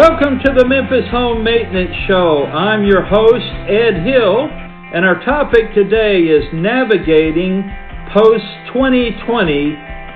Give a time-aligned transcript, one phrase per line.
[0.00, 2.48] Welcome to the Memphis Home Maintenance Show.
[2.48, 7.60] I'm your host, Ed Hill, and our topic today is navigating
[8.08, 9.20] post 2020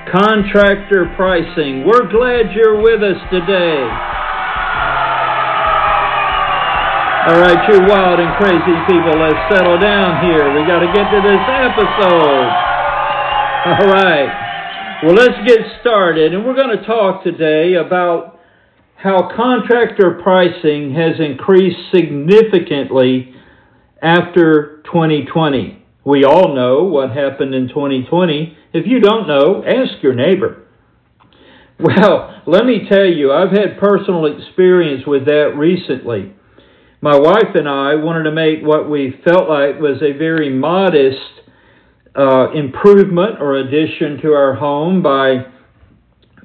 [0.09, 1.85] contractor pricing.
[1.85, 3.85] We're glad you're with us today.
[7.29, 10.48] All right, you wild and crazy people, let's settle down here.
[10.48, 12.48] We got to get to this episode.
[13.68, 14.32] All right.
[15.04, 18.34] Well, let's get started, and we're going to talk today about
[18.96, 23.34] how contractor pricing has increased significantly
[24.03, 25.82] after 2020.
[26.04, 28.57] We all know what happened in 2020.
[28.72, 30.61] If you don't know, ask your neighbor.
[31.76, 36.33] Well, let me tell you, I've had personal experience with that recently.
[37.00, 41.19] My wife and I wanted to make what we felt like was a very modest
[42.17, 45.47] uh, improvement or addition to our home by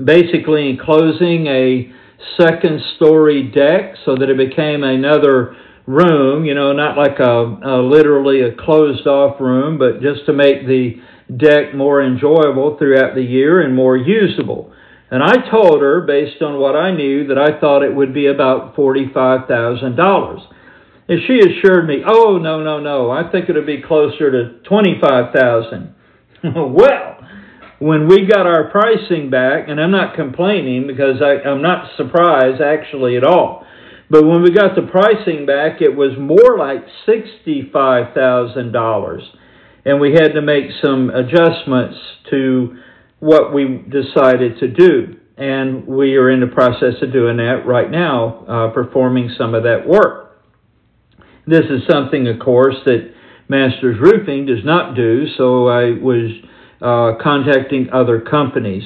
[0.04, 1.94] basically enclosing a
[2.40, 7.82] second story deck so that it became another room, you know, not like a, a,
[7.82, 10.96] literally a closed off room, but just to make the
[11.36, 14.72] deck more enjoyable throughout the year and more usable.
[15.12, 18.28] And I told her, based on what I knew, that I thought it would be
[18.28, 20.40] about $45,000.
[21.08, 25.96] And she assured me, oh, no, no, no, I think it'll be closer to 25000
[26.56, 27.19] Well,
[27.80, 32.62] when we got our pricing back, and I'm not complaining because I, I'm not surprised
[32.62, 33.66] actually at all,
[34.10, 39.20] but when we got the pricing back, it was more like $65,000.
[39.86, 41.98] And we had to make some adjustments
[42.32, 42.76] to
[43.20, 45.16] what we decided to do.
[45.38, 49.64] And we are in the process of doing that right now, uh, performing some of
[49.64, 50.42] that work.
[51.48, 53.14] This is something, of course, that
[53.48, 56.32] Masters Roofing does not do, so I was
[56.82, 58.84] uh, contacting other companies.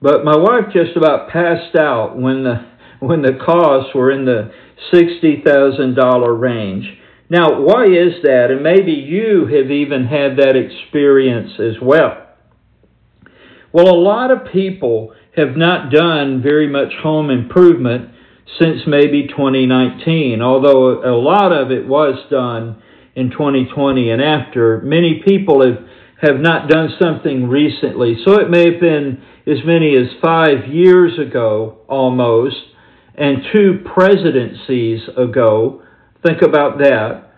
[0.00, 2.66] But my wife just about passed out when the
[3.00, 4.50] when the costs were in the
[4.92, 6.86] sixty thousand dollar range.
[7.30, 8.50] Now, why is that?
[8.50, 12.26] And maybe you have even had that experience as well.
[13.72, 18.10] Well, a lot of people have not done very much home improvement
[18.60, 22.80] since maybe 2019, although a lot of it was done
[23.16, 24.80] in 2020 and after.
[24.82, 25.78] Many people have
[26.26, 28.16] have not done something recently.
[28.24, 32.56] So it may have been as many as five years ago almost,
[33.14, 35.82] and two presidencies ago.
[36.26, 37.30] Think about that.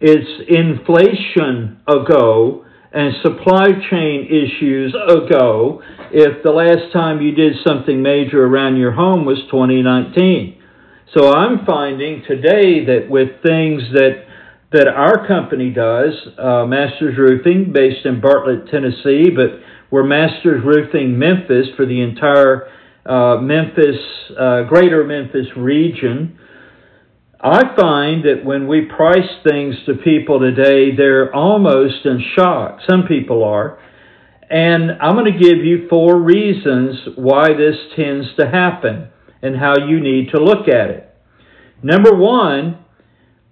[0.00, 8.02] It's inflation ago and supply chain issues ago if the last time you did something
[8.02, 10.58] major around your home was 2019.
[11.14, 14.24] So I'm finding today that with things that
[14.72, 19.60] that our company does, uh, Masters Roofing, based in Bartlett, Tennessee, but
[19.90, 22.68] we're Masters Roofing Memphis for the entire
[23.04, 23.98] uh, Memphis,
[24.38, 26.38] uh, greater Memphis region.
[27.40, 32.78] I find that when we price things to people today, they're almost in shock.
[32.88, 33.78] Some people are.
[34.48, 39.08] And I'm going to give you four reasons why this tends to happen
[39.42, 41.14] and how you need to look at it.
[41.82, 42.81] Number one,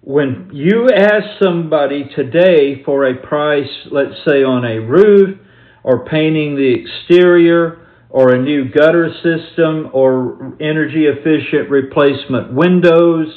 [0.01, 5.37] when you ask somebody today for a price, let's say on a roof
[5.83, 13.27] or painting the exterior or a new gutter system or energy efficient replacement windows,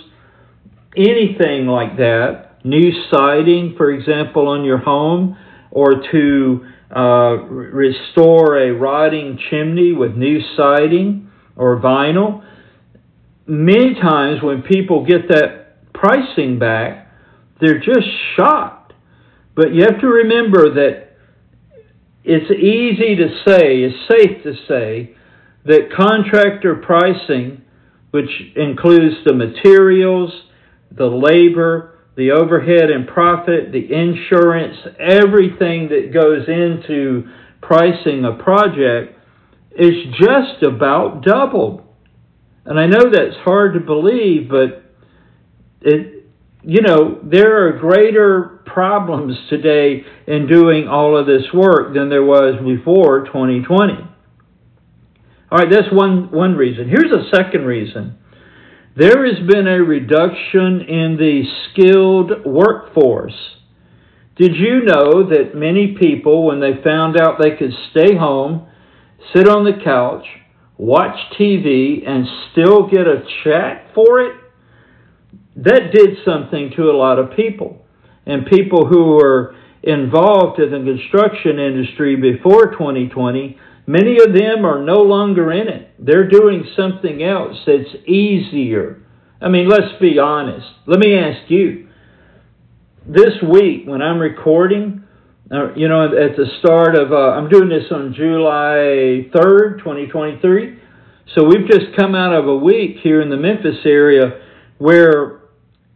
[0.96, 5.36] anything like that, new siding, for example, on your home,
[5.70, 6.66] or to
[6.96, 12.42] uh, restore a rotting chimney with new siding or vinyl.
[13.46, 15.63] Many times when people get that
[16.04, 17.08] pricing back,
[17.60, 18.06] they're just
[18.36, 18.92] shocked.
[19.56, 21.16] But you have to remember that
[22.24, 25.16] it's easy to say, it's safe to say,
[25.64, 27.62] that contractor pricing,
[28.10, 30.30] which includes the materials,
[30.90, 37.28] the labor, the overhead and profit, the insurance, everything that goes into
[37.60, 39.18] pricing a project,
[39.76, 41.82] is just about doubled.
[42.66, 44.83] And I know that's hard to believe, but
[45.84, 46.24] it,
[46.62, 52.24] you know, there are greater problems today in doing all of this work than there
[52.24, 53.92] was before 2020.
[55.52, 56.88] All right, that's one, one reason.
[56.88, 58.18] Here's a second reason.
[58.96, 63.34] There has been a reduction in the skilled workforce.
[64.36, 68.66] Did you know that many people, when they found out they could stay home,
[69.34, 70.24] sit on the couch,
[70.76, 74.36] watch TV, and still get a check for it,
[75.56, 77.84] that did something to a lot of people.
[78.26, 84.82] And people who were involved in the construction industry before 2020, many of them are
[84.82, 85.94] no longer in it.
[85.98, 89.04] They're doing something else that's easier
[89.44, 90.66] I mean, let's be honest.
[90.86, 91.88] Let me ask you.
[93.06, 95.04] This week, when I'm recording,
[95.52, 100.78] uh, you know, at the start of, uh, I'm doing this on July 3rd, 2023.
[101.34, 104.40] So we've just come out of a week here in the Memphis area
[104.78, 105.33] where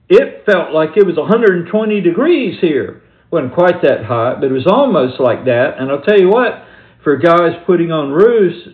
[0.09, 3.03] it felt like it was 120 degrees here.
[3.31, 5.77] Wasn't quite that hot, but it was almost like that.
[5.79, 6.65] And I'll tell you what,
[7.05, 8.69] for guys putting on roofs,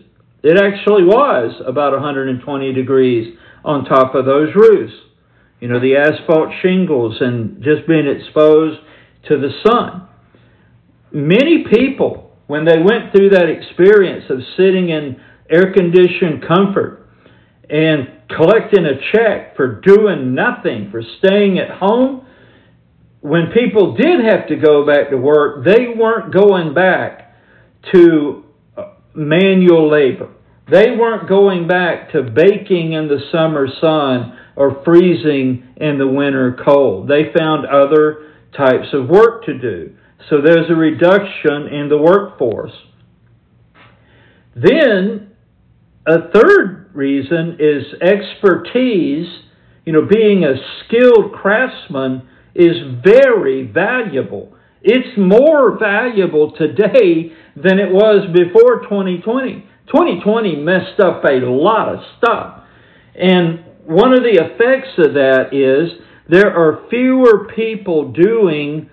[0.45, 4.93] it actually was about 120 degrees on top of those roofs.
[5.59, 8.79] You know, the asphalt shingles and just being exposed
[9.29, 10.07] to the sun.
[11.11, 15.21] Many people, when they went through that experience of sitting in
[15.51, 17.04] air conditioned comfort
[17.71, 22.27] and collecting a check for doing nothing, for staying at home,
[23.21, 27.35] when people did have to go back to work, they weren't going back
[27.93, 28.45] to
[28.77, 30.31] uh, manual labor.
[30.71, 36.57] They weren't going back to baking in the summer sun or freezing in the winter
[36.65, 37.09] cold.
[37.09, 39.97] They found other types of work to do.
[40.31, 42.73] So there's a reduction in the workforce.
[44.55, 45.33] Then,
[46.07, 49.27] a third reason is expertise.
[49.85, 50.55] You know, being a
[50.85, 54.55] skilled craftsman is very valuable.
[54.83, 59.67] It's more valuable today than it was before 2020.
[59.87, 62.65] 2020 messed up a lot of stuff.
[63.15, 68.89] And one of the effects of that is there are fewer people doing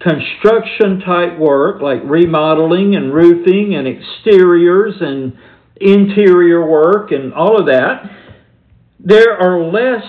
[0.00, 5.32] construction type work like remodeling and roofing and exteriors and
[5.82, 8.10] interior work and all of that.
[9.00, 10.04] There are less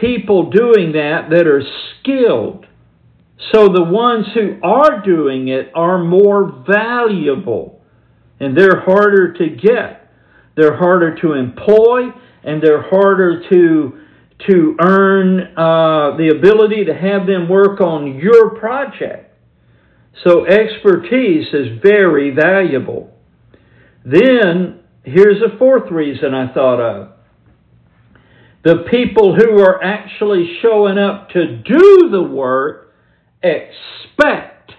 [0.00, 1.62] people doing that that are
[2.00, 2.66] skilled.
[3.52, 7.80] So the ones who are doing it are more valuable
[8.40, 10.10] and they're harder to get.
[10.56, 12.10] They're harder to employ
[12.44, 14.00] and they're harder to
[14.48, 19.34] to earn uh, the ability to have them work on your project.
[20.24, 23.14] So expertise is very valuable.
[24.04, 27.12] Then here's a fourth reason I thought of.
[28.64, 32.92] The people who are actually showing up to do the work
[33.42, 34.72] expect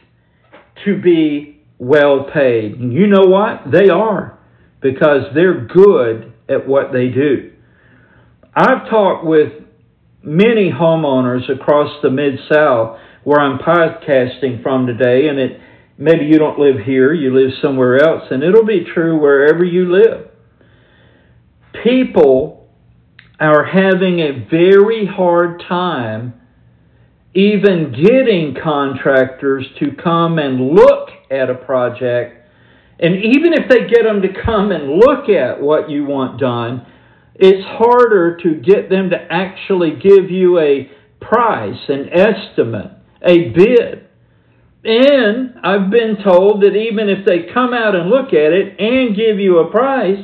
[0.84, 2.74] to be well paid.
[2.74, 3.72] And you know what?
[3.72, 4.38] They are
[4.82, 7.54] because they're good at what they do.
[8.54, 9.54] I've talked with
[10.22, 15.62] many homeowners across the Mid South where I'm podcasting from today, and it
[15.98, 19.92] maybe you don't live here, you live somewhere else, and it'll be true wherever you
[19.92, 20.30] live.
[21.84, 22.70] People
[23.40, 26.34] are having a very hard time
[27.34, 32.48] even getting contractors to come and look at a project.
[33.00, 36.88] And even if they get them to come and look at what you want done,
[37.36, 40.90] it's harder to get them to actually give you a
[41.22, 42.92] price, an estimate,
[43.22, 44.07] a bid.
[44.88, 49.18] And I've been told that even if they come out and look at it and
[49.18, 50.24] give you a price,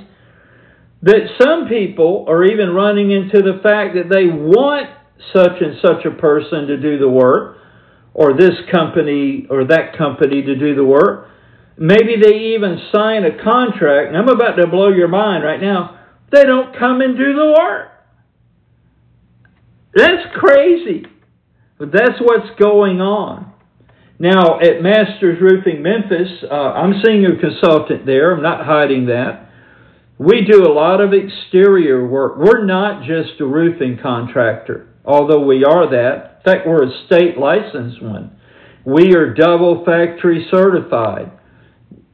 [1.01, 4.87] that some people are even running into the fact that they want
[5.33, 7.57] such and such a person to do the work,
[8.13, 11.29] or this company or that company to do the work.
[11.77, 15.99] Maybe they even sign a contract, and I'm about to blow your mind right now.
[16.31, 17.89] They don't come and do the work.
[19.93, 21.05] That's crazy.
[21.77, 23.52] But that's what's going on.
[24.23, 28.33] Now, at Masters Roofing Memphis, uh, I'm senior consultant there.
[28.33, 29.49] I'm not hiding that.
[30.17, 32.37] We do a lot of exterior work.
[32.37, 36.37] We're not just a roofing contractor, although we are that.
[36.37, 38.39] In fact, we're a state licensed one.
[38.85, 41.29] We are double factory certified.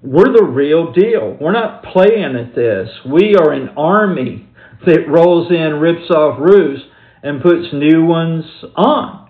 [0.01, 1.37] We're the real deal.
[1.39, 2.89] We're not playing at this.
[3.05, 4.49] We are an army
[4.87, 6.81] that rolls in, rips off roofs,
[7.21, 9.29] and puts new ones on.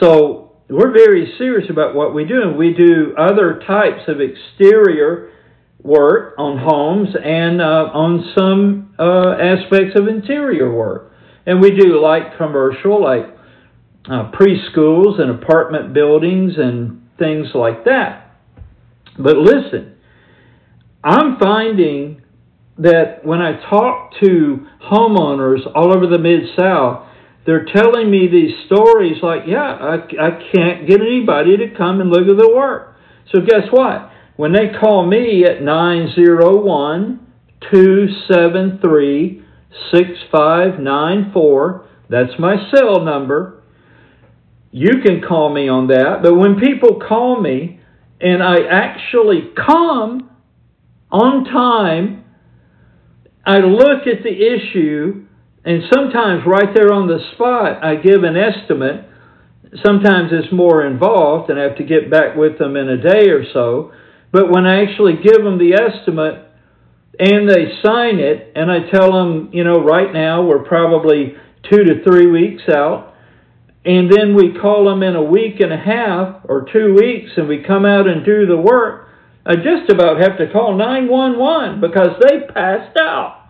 [0.00, 2.42] So we're very serious about what we do.
[2.42, 5.30] And we do other types of exterior
[5.82, 11.12] work on homes and uh, on some uh, aspects of interior work.
[11.46, 13.26] And we do light commercial, like
[14.06, 18.38] uh, preschools and apartment buildings and things like that.
[19.18, 19.96] But listen,
[21.02, 22.22] I'm finding
[22.78, 27.06] that when I talk to homeowners all over the Mid South,
[27.46, 32.10] they're telling me these stories like, yeah, I, I can't get anybody to come and
[32.10, 32.96] look at the work.
[33.32, 34.10] So guess what?
[34.36, 37.20] When they call me at 901
[37.70, 39.44] 273
[39.92, 43.62] 6594, that's my cell number.
[44.70, 46.20] You can call me on that.
[46.22, 47.80] But when people call me
[48.20, 50.30] and I actually come
[51.10, 52.24] on time,
[53.46, 55.23] I look at the issue
[55.64, 59.08] And sometimes right there on the spot, I give an estimate.
[59.84, 63.30] Sometimes it's more involved and I have to get back with them in a day
[63.30, 63.92] or so.
[64.30, 66.44] But when I actually give them the estimate
[67.18, 71.34] and they sign it, and I tell them, you know, right now we're probably
[71.70, 73.14] two to three weeks out,
[73.84, 77.48] and then we call them in a week and a half or two weeks and
[77.48, 79.08] we come out and do the work,
[79.46, 83.43] I just about have to call 911 because they passed out.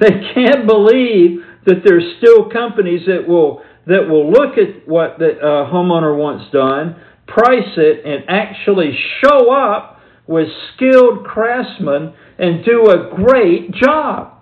[0.00, 5.38] They can't believe that there's still companies that will that will look at what the
[5.38, 12.90] uh, homeowner wants done, price it, and actually show up with skilled craftsmen and do
[12.90, 14.34] a great job.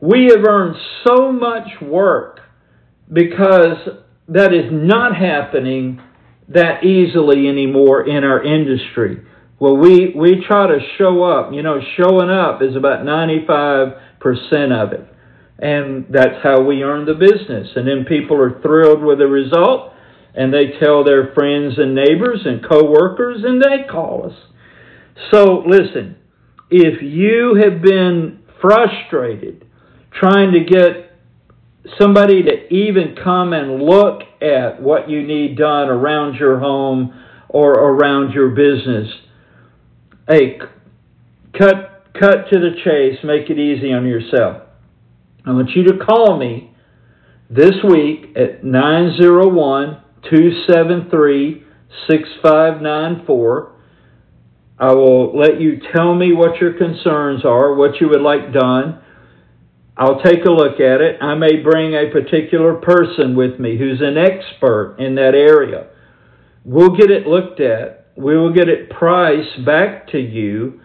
[0.00, 2.40] We have earned so much work
[3.12, 3.76] because
[4.28, 6.00] that is not happening
[6.48, 9.22] that easily anymore in our industry.
[9.60, 11.52] Well, we, we try to show up.
[11.52, 15.06] You know, showing up is about 95% of it.
[15.58, 17.68] And that's how we earn the business.
[17.76, 19.92] And then people are thrilled with the result,
[20.34, 24.36] and they tell their friends and neighbors and coworkers, and they call us.
[25.30, 26.16] So, listen,
[26.70, 29.66] if you have been frustrated
[30.12, 31.12] trying to get
[32.00, 37.12] somebody to even come and look at what you need done around your home
[37.48, 39.08] or around your business.
[40.28, 40.58] Hey,
[41.58, 44.62] cut cut to the chase, make it easy on yourself.
[45.44, 46.72] I want you to call me
[47.50, 51.64] this week at 901 273
[52.08, 53.72] 6594.
[54.78, 59.00] I will let you tell me what your concerns are, what you would like done.
[59.96, 61.22] I'll take a look at it.
[61.22, 65.88] I may bring a particular person with me who's an expert in that area.
[66.64, 68.08] We'll get it looked at.
[68.16, 70.80] We will get it priced back to you.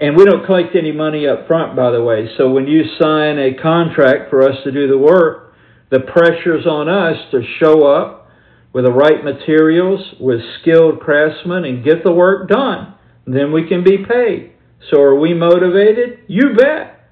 [0.00, 2.26] And we don't collect any money up front, by the way.
[2.38, 5.54] So when you sign a contract for us to do the work,
[5.90, 8.28] the pressure's on us to show up
[8.72, 12.94] with the right materials, with skilled craftsmen, and get the work done.
[13.26, 14.52] Then we can be paid.
[14.90, 16.20] So are we motivated?
[16.28, 17.08] You bet.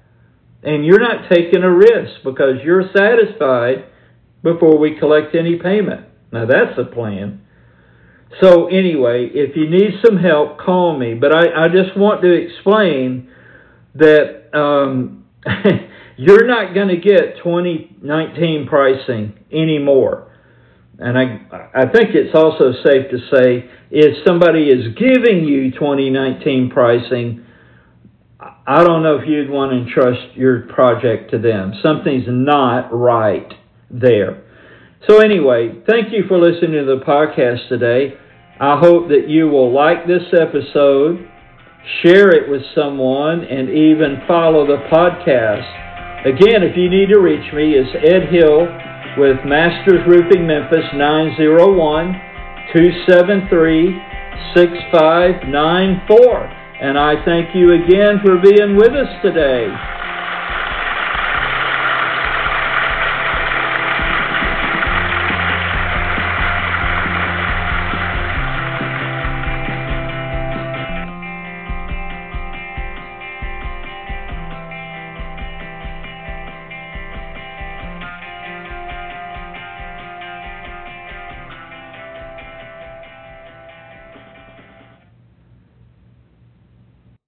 [0.63, 3.85] And you're not taking a risk because you're satisfied
[4.41, 6.07] before we collect any payment.
[6.31, 7.41] Now that's the plan.
[8.41, 11.15] So anyway, if you need some help, call me.
[11.15, 13.29] But I, I just want to explain
[13.95, 15.25] that um,
[16.17, 20.31] you're not going to get 2019 pricing anymore.
[20.99, 26.69] And I, I think it's also safe to say if somebody is giving you 2019
[26.71, 27.45] pricing,
[28.39, 31.73] I don't know if you'd want to entrust your project to them.
[31.81, 33.51] Something's not right
[33.89, 34.43] there.
[35.07, 38.15] So, anyway, thank you for listening to the podcast today.
[38.59, 41.25] I hope that you will like this episode,
[42.03, 46.27] share it with someone, and even follow the podcast.
[46.27, 48.67] Again, if you need to reach me, it's Ed Hill
[49.17, 52.11] with Masters Roofing Memphis 901
[52.75, 53.95] 273
[54.53, 56.43] 6594.
[56.83, 59.71] And I thank you again for being with us today.